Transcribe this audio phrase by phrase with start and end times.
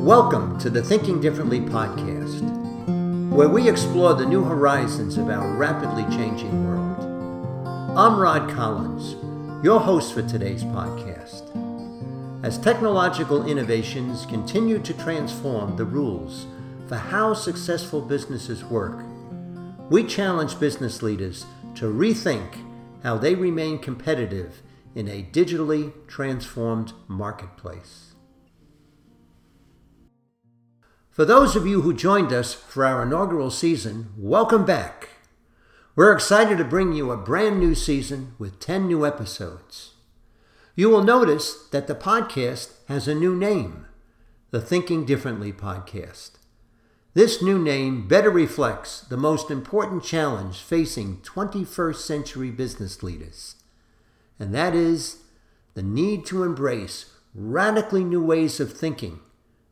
[0.00, 2.40] Welcome to the Thinking Differently podcast,
[3.28, 7.68] where we explore the new horizons of our rapidly changing world.
[7.98, 9.16] I'm Rod Collins,
[9.62, 11.44] your host for today's podcast.
[12.42, 16.46] As technological innovations continue to transform the rules
[16.88, 19.04] for how successful businesses work,
[19.90, 21.44] we challenge business leaders
[21.74, 22.54] to rethink
[23.02, 24.62] how they remain competitive
[24.94, 28.09] in a digitally transformed marketplace.
[31.10, 35.08] For those of you who joined us for our inaugural season, welcome back.
[35.96, 39.94] We're excited to bring you a brand new season with 10 new episodes.
[40.76, 43.86] You will notice that the podcast has a new name
[44.52, 46.32] the Thinking Differently Podcast.
[47.14, 53.56] This new name better reflects the most important challenge facing 21st century business leaders,
[54.38, 55.22] and that is
[55.74, 59.18] the need to embrace radically new ways of thinking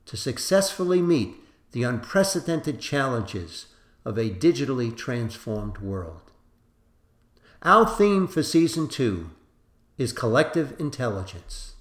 [0.08, 1.34] to successfully meet
[1.72, 3.66] the unprecedented challenges
[4.06, 6.32] of a digitally transformed world.
[7.62, 9.30] Our theme for season two
[9.98, 11.74] is collective intelligence.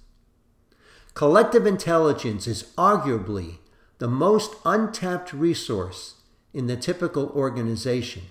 [1.14, 3.58] Collective intelligence is arguably
[3.96, 6.16] the most untapped resource
[6.52, 8.24] in the typical organization.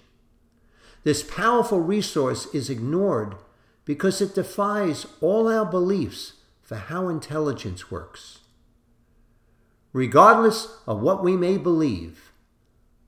[1.03, 3.35] This powerful resource is ignored
[3.83, 8.39] because it defies all our beliefs for how intelligence works.
[9.97, 12.31] Regardless of what we may believe,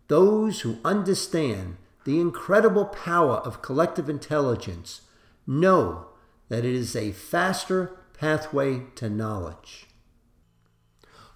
[0.08, 5.02] those who understand the incredible power of collective intelligence
[5.45, 6.08] know
[6.48, 9.86] that it is a faster pathway to knowledge.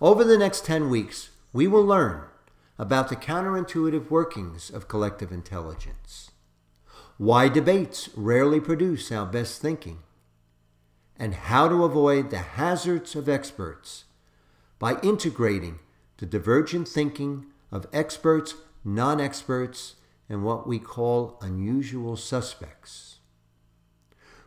[0.02, 2.24] Over the next 10 weeks, we will learn
[2.80, 6.32] about the counterintuitive workings of collective intelligence,
[7.20, 10.00] why debates rarely produce our best thinking,
[11.16, 14.06] and how to avoid the hazards of experts
[14.84, 15.80] by integrating
[16.18, 19.96] the divergent thinking of experts, non experts,
[20.28, 23.20] and what we call unusual suspects.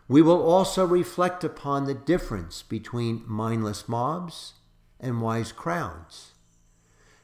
[0.06, 4.52] We will also reflect upon the difference between mindless mobs
[5.00, 6.32] and wise crowds,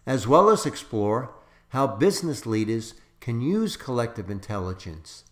[0.06, 1.34] as well as explore
[1.69, 5.25] how business leaders can use collective intelligence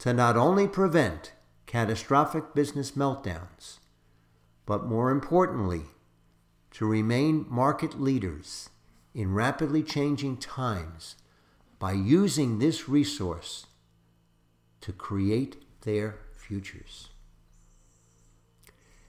[0.00, 1.32] to not only prevent
[1.64, 3.78] catastrophic business meltdowns,
[4.66, 5.84] but more importantly,
[6.76, 8.68] to remain market leaders
[9.14, 11.16] in rapidly changing times
[11.78, 13.64] by using this resource
[14.82, 17.08] to create their futures.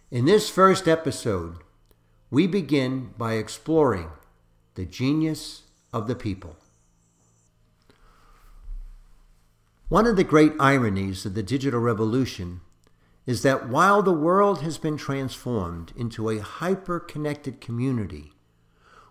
[0.10, 1.58] In this first episode,
[2.32, 4.12] we begin by exploring
[4.76, 6.56] the genius of the people.
[9.90, 12.62] One of the great ironies of the digital revolution
[13.28, 18.32] is that while the world has been transformed into a hyper connected community,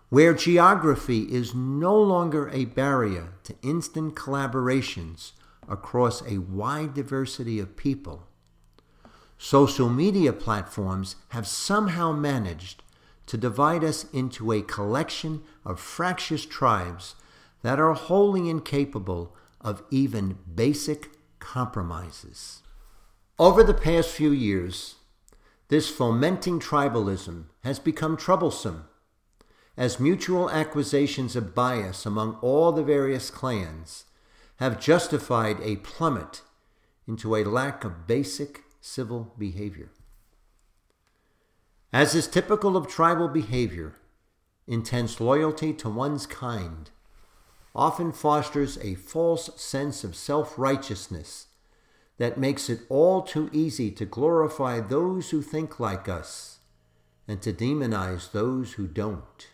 [0.09, 5.33] where geography is no longer a barrier to instant collaborations
[5.69, 8.25] across a wide diversity of people,
[9.37, 12.81] social media platforms have somehow managed
[13.27, 17.13] to divide us into a collection of fractious tribes
[17.61, 22.63] that are wholly incapable of even basic compromises.
[23.39, 24.95] Over the past few years,
[25.67, 28.85] this fomenting tribalism has become troublesome
[29.77, 34.05] as mutual accusations of bias among all the various clans
[34.55, 36.41] have justified a plummet
[37.07, 39.91] into a lack of basic civil behavior.
[41.93, 43.93] As is typical of tribal behavior,
[44.65, 46.89] intense loyalty to one's kind
[47.75, 51.46] often fosters a false sense of self righteousness
[52.17, 56.59] that makes it all too easy to glorify those who think like us
[57.27, 59.49] and to demonize those who don't.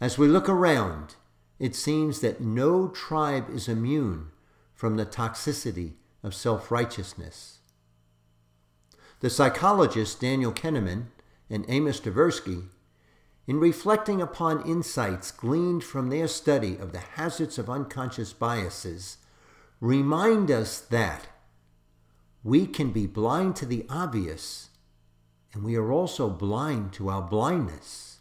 [0.00, 1.16] As we look around,
[1.58, 4.28] it seems that no tribe is immune
[4.74, 7.58] from the toxicity of self righteousness.
[9.20, 11.06] The psychologists Daniel Kahneman
[11.48, 12.68] and Amos Tversky,
[13.46, 19.18] in reflecting upon insights gleaned from their study of the hazards of unconscious biases,
[19.84, 21.26] remind us that
[22.42, 24.70] we can be blind to the obvious,
[25.52, 28.20] and we are also blind to our blindness.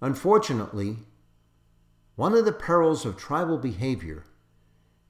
[0.00, 0.98] Unfortunately,
[2.14, 4.24] one of the perils of tribal behavior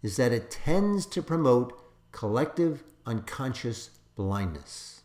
[0.03, 1.79] is that it tends to promote
[2.13, 5.03] collective unconscious blindness.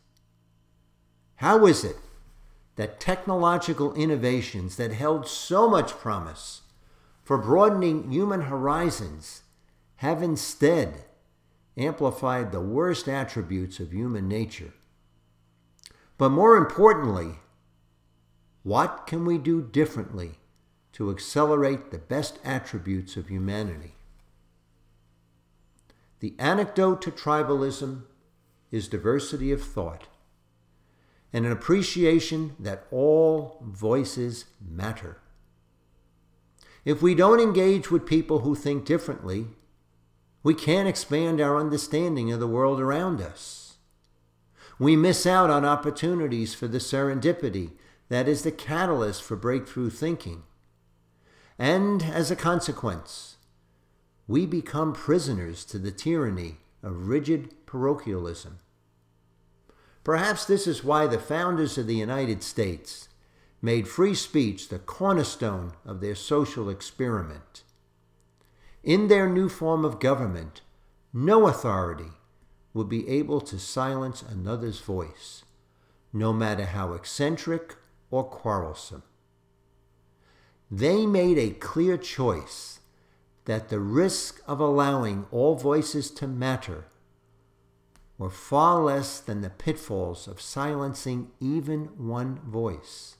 [1.36, 1.98] How is it
[2.78, 6.62] that technological innovations that held so much promise
[7.22, 9.42] for broadening human horizons
[10.06, 11.04] have instead
[11.76, 14.72] amplified the worst attributes of human nature.
[16.20, 17.40] But more importantly,
[18.66, 20.40] What can we do differently
[20.94, 23.94] to accelerate the best attributes of humanity?
[26.20, 28.06] The antidote to tribalism
[28.72, 30.08] is diversity of thought
[31.32, 35.20] and an appreciation that all voices matter.
[36.86, 39.50] If we don't engage with people who think differently,
[40.46, 43.78] we can't expand our understanding of the world around us.
[44.78, 47.72] We miss out on opportunities for the serendipity
[48.10, 50.44] that is the catalyst for breakthrough thinking.
[51.58, 53.38] And as a consequence,
[54.28, 58.60] we become prisoners to the tyranny of rigid parochialism.
[60.04, 63.10] Perhaps this is why the founders of the United States
[63.64, 67.64] made free speech the cornerstone of their social experiment.
[68.86, 70.62] In their new form of government,
[71.12, 72.12] no authority
[72.72, 75.44] would be able to silence another's voice,
[76.14, 77.78] no matter how eccentric
[78.12, 79.02] or quarrelsome.
[80.70, 82.80] They made a clear choice
[83.46, 86.86] that the risk of allowing all voices to matter
[88.20, 93.16] were far less than the pitfalls of silencing even one voice.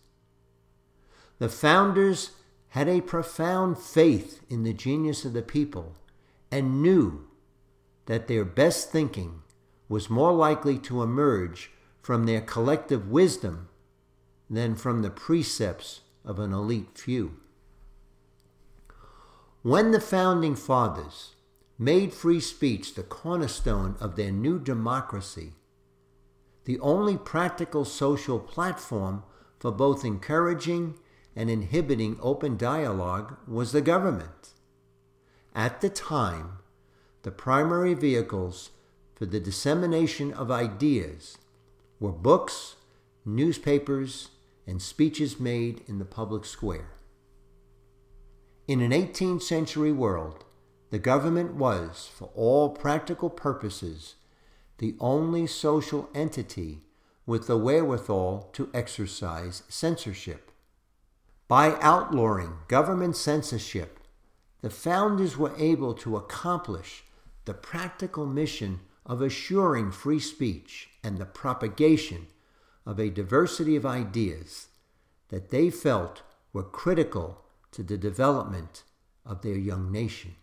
[1.40, 2.32] The founders
[2.76, 5.96] had a profound faith in the genius of the people
[6.52, 7.26] and knew
[8.06, 9.42] that their best thinking
[9.88, 13.70] was more likely to emerge from their collective wisdom
[14.50, 17.38] than from the precepts of an elite few.
[19.62, 21.36] When the founding fathers
[21.80, 25.54] made free speech the cornerstone of their new democracy,
[26.66, 29.24] the only practical social platform
[29.60, 31.00] for both encouraging
[31.36, 34.54] and inhibiting open dialogue was the government.
[35.54, 36.60] At the time,
[37.24, 38.72] the primary vehicles
[39.16, 41.38] for the dissemination of ideas
[42.00, 42.76] were books,
[43.26, 44.30] newspapers,
[44.68, 46.92] and speeches made in the public square.
[48.68, 50.44] In an 18th century world,
[50.90, 54.16] the government was, for all practical purposes,
[54.78, 56.80] the only social entity
[57.26, 60.52] with the wherewithal to exercise censorship.
[61.48, 64.00] By outlawing government censorship,
[64.62, 67.04] the founders were able to accomplish
[67.46, 72.28] the practical mission of assuring free speech and the propagation
[72.86, 74.68] of a diversity of ideas
[75.30, 78.84] that they felt were critical to the development
[79.24, 80.36] of their young nation.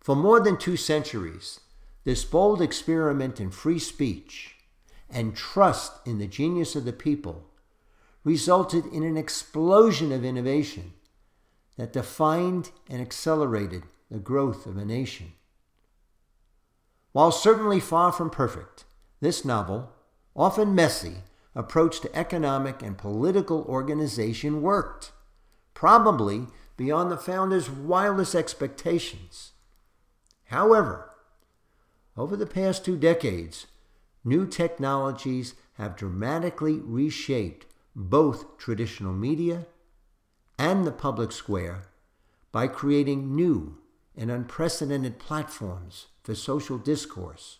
[0.00, 1.60] For more than two centuries,
[2.02, 4.56] this bold experiment in free speech
[5.08, 7.46] and trust in the genius of the people
[8.24, 10.94] resulted in an explosion of innovation
[11.76, 15.32] that defined and accelerated the growth of a nation.
[17.12, 18.84] While certainly far from perfect,
[19.20, 19.92] this novel
[20.34, 21.18] often messy,
[21.54, 25.12] approach to economic and political organization worked,
[25.72, 29.52] probably beyond the founders' wildest expectations.
[30.46, 31.10] However,
[32.16, 33.66] over the past two decades,
[34.24, 39.66] new technologies have dramatically reshaped both traditional media
[40.58, 41.88] and the public square
[42.52, 43.78] by creating new
[44.16, 47.58] and unprecedented platforms for social discourse,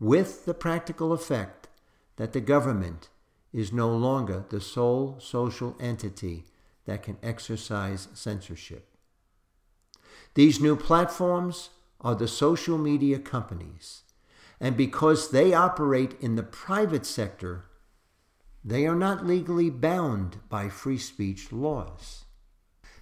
[0.00, 1.68] with the practical effect
[2.16, 3.08] that the government
[3.52, 6.44] is no longer the sole social entity
[6.86, 8.88] that can exercise censorship.
[10.34, 11.70] These new platforms
[12.00, 14.02] are the social media companies,
[14.58, 17.66] and because they operate in the private sector,
[18.64, 22.24] they are not legally bound by free speech laws.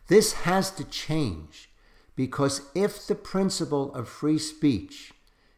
[0.09, 1.71] This has to change
[2.17, 5.13] because if the principle of free speech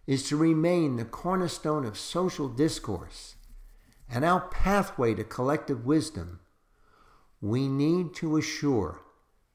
[0.07, 3.37] is to remain the cornerstone of social discourse,
[4.09, 6.41] and our pathway to collective wisdom,
[7.41, 9.01] we need to assure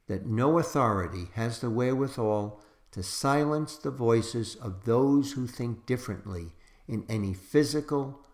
[0.08, 2.60] that no authority has the wherewithal
[2.92, 6.54] to silence the voices of those who think differently
[6.88, 8.26] in any physical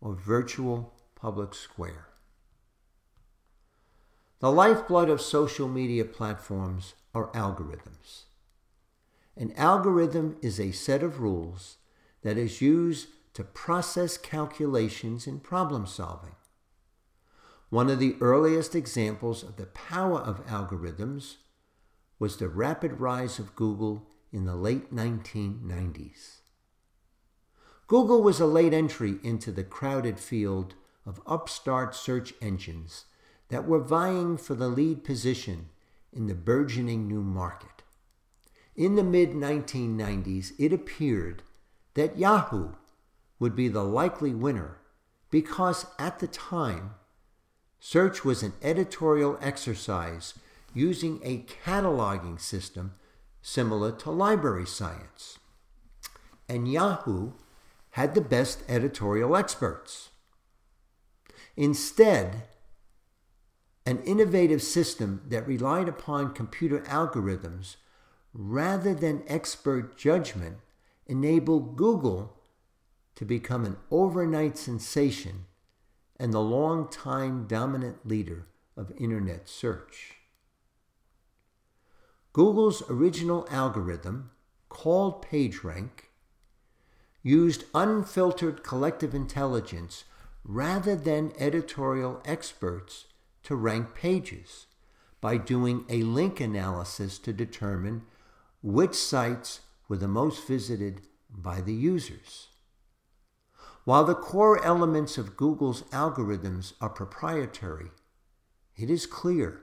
[0.00, 2.08] or virtual public square.
[4.40, 8.24] The lifeblood of social media platforms are algorithms.
[9.36, 11.76] An algorithm is a set of rules
[12.22, 16.34] that is used to process calculations in problem solving.
[17.70, 21.36] One of the earliest examples of the power of algorithms
[22.18, 26.40] was the rapid rise of Google in the late 1990s.
[27.86, 33.06] Google was a late entry into the crowded field of upstart search engines
[33.48, 35.68] that were vying for the lead position
[36.12, 37.82] in the burgeoning new market.
[38.74, 41.42] In the mid 1990s, it appeared
[41.94, 42.72] that Yahoo
[43.38, 44.78] would be the likely winner
[45.30, 46.94] because at the time,
[47.80, 50.34] search was an editorial exercise
[50.72, 52.94] using a cataloging system
[53.42, 55.38] similar to library science.
[56.48, 57.32] And Yahoo
[57.90, 60.10] had the best editorial experts.
[61.56, 62.44] Instead,
[63.84, 67.76] an innovative system that relied upon computer algorithms
[68.32, 70.58] rather than expert judgment
[71.06, 72.38] enabled Google
[73.16, 75.46] to become an overnight sensation
[76.18, 80.16] and the long-time dominant leader of Internet search.
[82.32, 84.30] Google's original algorithm,
[84.70, 86.08] called PageRank,
[87.22, 90.04] used unfiltered collective intelligence
[90.44, 93.06] rather than editorial experts
[93.42, 94.66] to rank pages
[95.20, 98.02] by doing a link analysis to determine
[98.62, 102.48] which sites were the most visited by the users.
[103.84, 107.90] While the core elements of Google's algorithms are proprietary,
[108.76, 109.60] it is clear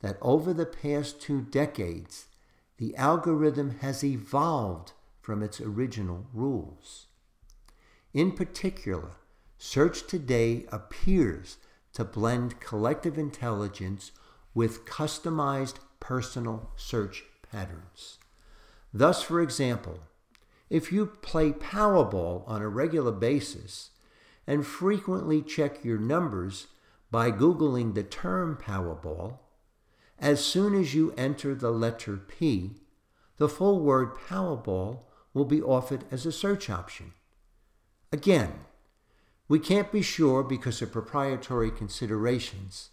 [0.00, 2.26] that over the past two decades,
[2.78, 7.06] the algorithm has evolved from its original rules.
[8.12, 9.12] In particular,
[9.58, 11.58] search today appears
[11.94, 14.12] to blend collective intelligence
[14.54, 18.18] with customized personal search patterns.
[18.92, 20.00] Thus, for example,
[20.70, 23.90] if you play Powerball on a regular basis
[24.46, 26.68] and frequently check your numbers
[27.10, 29.38] by Googling the term Powerball,
[30.18, 32.72] as soon as you enter the letter P,
[33.36, 35.00] the full word Powerball
[35.32, 37.12] will be offered as a search option.
[38.12, 38.52] Again,
[39.48, 42.90] we can't be sure because of proprietary considerations,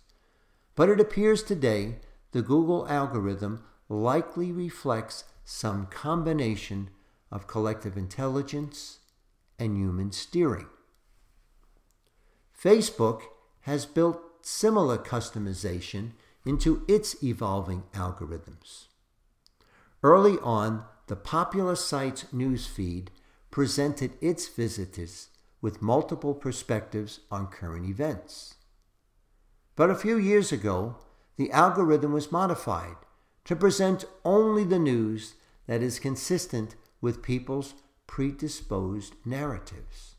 [0.75, 1.95] but it appears today
[2.31, 6.89] the Google algorithm likely reflects some combination
[7.31, 8.99] of collective intelligence
[9.57, 10.67] and human steering.
[12.57, 13.21] Facebook
[13.61, 16.11] has built similar customization
[16.45, 18.87] into its evolving algorithms.
[20.03, 23.07] Early on, the popular site's newsfeed
[23.51, 25.29] presented its visitors
[25.61, 28.55] with multiple perspectives on current events.
[29.75, 30.97] But a few years ago,
[31.37, 32.97] the algorithm was modified
[33.45, 35.35] to present only the news
[35.67, 37.73] that is consistent with people's
[38.07, 40.15] predisposed narratives.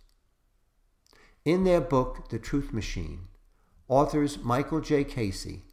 [1.44, 3.28] In their book, The Truth Machine,
[3.88, 5.04] authors Michael J.
[5.04, 5.64] Casey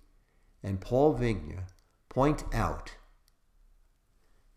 [0.64, 1.70] and Paul Vigna
[2.10, 2.96] point out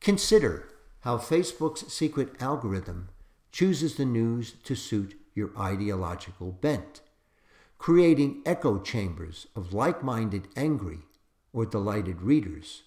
[0.01, 0.69] Consider
[1.01, 3.11] how Facebook's secret algorithm
[3.53, 7.03] chooses the news to suit your ideological bent,
[7.79, 11.01] creating echo chambers of like minded angry
[11.53, 12.83] or delighted readers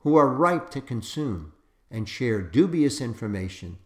[0.00, 1.52] who are ripe to consume
[1.90, 3.78] and share dubious information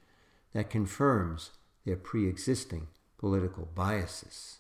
[0.52, 1.50] that confirms
[1.84, 2.87] their pre existing
[3.18, 4.58] political biases.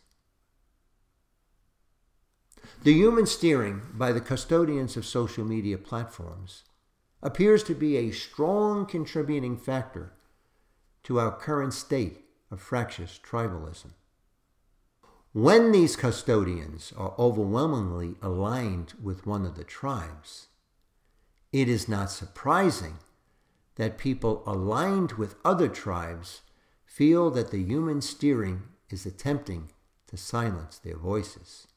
[2.82, 6.64] The human steering by the custodians of social media platforms
[7.22, 10.12] appears to be a strong contributing factor
[11.04, 13.92] to our current state of fractious tribalism.
[15.32, 20.48] When these custodians are overwhelmingly aligned with one of the tribes,
[21.52, 22.98] it is not surprising
[23.76, 26.42] that people aligned with other tribes
[26.84, 29.70] feel that the human steering is attempting
[30.08, 31.68] to silence their voices.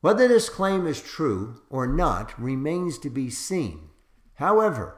[0.00, 3.90] Whether this claim is true or not remains to be seen.
[4.34, 4.97] However,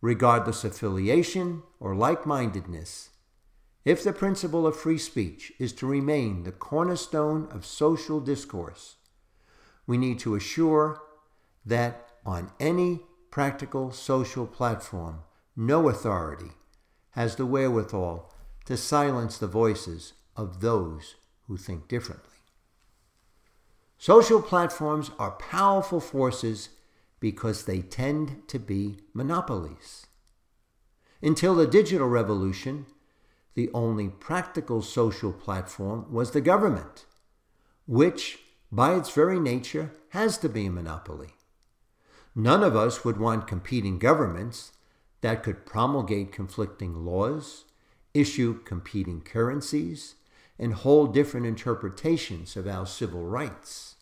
[0.00, 3.10] regardless of affiliation or like mindedness,
[3.84, 8.96] if the principle of free speech is to remain the cornerstone of social discourse,
[9.86, 11.00] we need to assure
[11.64, 13.00] that on any
[13.30, 15.20] practical social platform,
[15.56, 16.52] no authority
[17.10, 18.32] has the wherewithal
[18.66, 22.24] to silence the voices of those who think differently.
[23.96, 26.68] Social platforms are powerful forces
[27.20, 30.06] because they tend to be monopolies.
[31.20, 32.86] Until the digital revolution,
[33.54, 37.06] the only practical social platform was the government,
[37.86, 38.38] which,
[38.70, 41.30] by its very nature, has to be a monopoly.
[42.34, 44.72] None of us would want competing governments
[45.22, 47.64] that could promulgate conflicting laws,
[48.14, 50.14] issue competing currencies,
[50.56, 53.96] and hold different interpretations of our civil rights.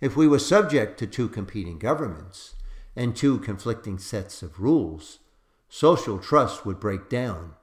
[0.00, 2.54] If we were subject to two competing governments
[2.94, 5.18] and two conflicting sets of rules,
[5.68, 7.54] social trust would break down,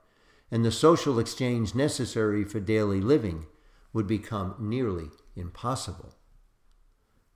[0.51, 3.46] and the social exchange necessary for daily living
[3.94, 6.15] would become nearly impossible.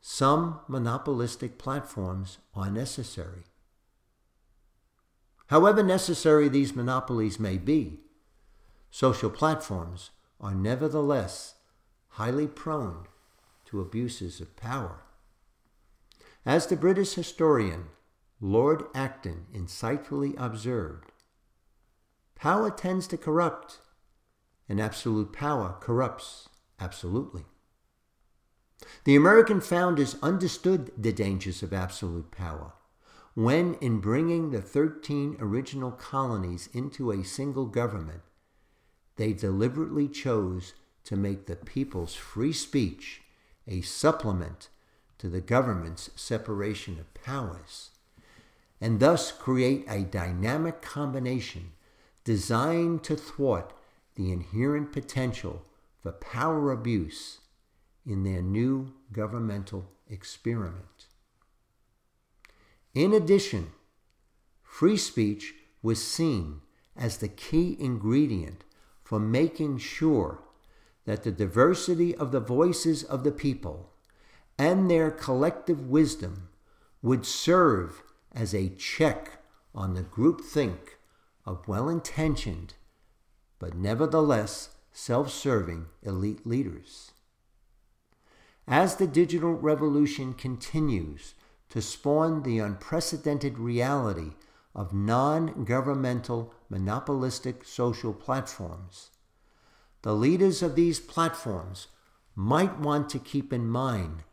[0.02, 3.44] Some monopolistic platforms are necessary.
[5.48, 8.02] However necessary these monopolies may be,
[8.92, 11.56] social platforms are nevertheless
[12.10, 13.08] highly prone
[13.70, 15.02] to abuses of power.
[16.46, 17.86] As the British historian
[18.42, 21.12] Lord Acton insightfully observed,
[22.36, 23.80] power tends to corrupt,
[24.68, 26.50] and absolute power corrupts
[26.80, 27.46] absolutely.
[29.04, 32.74] The American founders understood the dangers of absolute power
[33.36, 38.22] when, in bringing the 13 original colonies into a single government,
[39.18, 40.74] they deliberately chose
[41.04, 43.22] to make the people's free speech
[43.70, 44.68] a supplement
[45.20, 47.92] to the government's separation of powers,
[48.82, 51.72] and thus create a dynamic combination
[52.24, 53.72] designed to thwart
[54.16, 55.64] the inherent potential
[56.02, 57.40] for power abuse
[58.06, 61.08] in their new governmental experiment.
[62.94, 63.72] In addition,
[64.64, 66.62] free speech was seen
[66.98, 68.64] as the key ingredient
[69.04, 70.40] for making sure
[71.10, 73.90] that the diversity of the voices of the people
[74.60, 76.50] and their collective wisdom
[77.02, 79.42] would serve as a check
[79.74, 80.78] on the groupthink
[81.48, 82.76] of well intentioned
[83.58, 87.10] but nevertheless self serving elite leaders.
[88.68, 91.34] As the digital revolution continues
[91.70, 94.34] to spawn the unprecedented reality
[94.76, 99.10] of non governmental monopolistic social platforms,
[100.02, 101.88] the leaders of these platforms
[102.36, 104.24] might want to keep in mind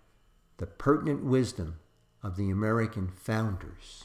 [0.58, 1.78] the pertinent wisdom
[2.22, 4.04] of the American founders.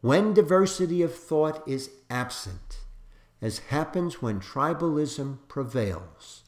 [0.00, 2.80] When diversity of thought is absent,
[3.40, 6.44] as happens when tribalism prevails,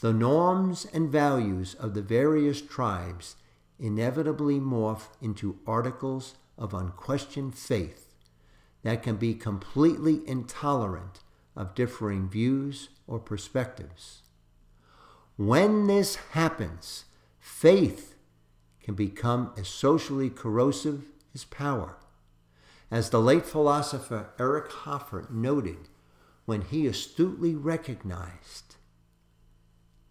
[0.00, 3.36] the norms and values of the various tribes
[3.78, 8.14] inevitably morph into articles of unquestioned faith
[8.82, 11.20] that can be completely intolerant
[11.58, 14.22] of differing views or perspectives.
[15.36, 17.04] When this happens,
[17.40, 18.14] faith
[18.80, 21.02] can become as socially corrosive
[21.34, 21.96] as power.
[22.90, 25.88] As the late philosopher Eric Hoffer noted
[26.46, 28.76] when he astutely recognized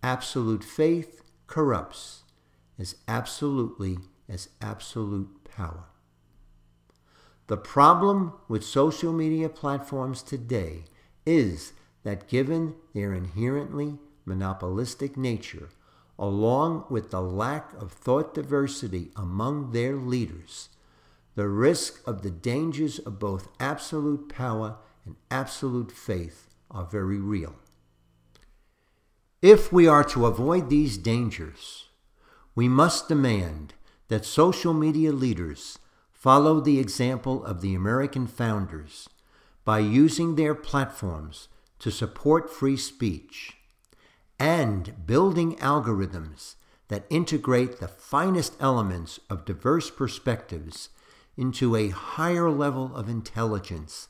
[0.03, 2.23] absolute faith corrupts
[2.77, 3.97] as absolutely
[4.29, 5.85] as absolute power.
[7.47, 10.83] The problem with social media platforms today
[11.27, 15.69] is that given their inherently monopolistic nature,
[16.17, 20.69] along with the lack of thought diversity among their leaders,
[21.35, 27.55] the risk of the dangers of both absolute power and absolute faith are very real.
[29.41, 31.89] If we are to avoid these dangers,
[32.55, 33.73] we must demand
[34.07, 35.77] that social media leaders
[36.11, 39.07] follow the example of the American founders
[39.67, 43.57] by using their platforms to support free speech
[44.39, 46.55] and building algorithms
[46.87, 50.87] that integrate the finest elements of diverse perspectives
[51.35, 54.07] into a higher level of intelligence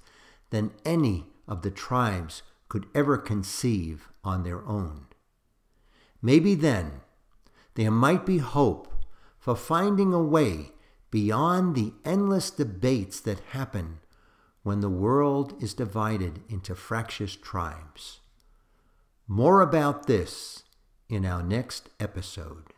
[0.52, 5.08] than any of the tribes could ever conceive on their own.
[6.22, 7.02] Maybe then
[7.74, 8.94] there might be hope
[9.40, 10.74] for finding a way
[11.10, 14.02] beyond the endless debates that happen
[14.68, 18.20] when the world is divided into fractious tribes.
[19.26, 20.64] More about this
[21.08, 22.74] in our next episode.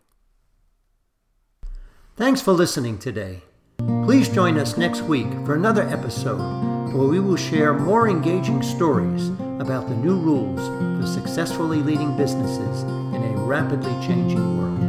[2.16, 3.42] Thanks for listening today.
[4.06, 9.30] Please join us next week for another episode where we will share more engaging stories
[9.60, 10.60] about the new rules
[11.02, 12.84] for successfully leading businesses
[13.16, 14.89] in a rapidly changing world.